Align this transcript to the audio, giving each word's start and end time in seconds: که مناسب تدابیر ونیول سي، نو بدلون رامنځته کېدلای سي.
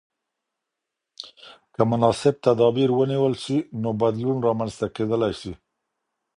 که 1.73 1.81
مناسب 1.91 2.35
تدابیر 2.45 2.89
ونیول 2.97 3.33
سي، 3.43 3.57
نو 3.81 3.89
بدلون 4.01 4.37
رامنځته 4.47 4.85
کېدلای 4.95 5.33
سي. 5.41 5.51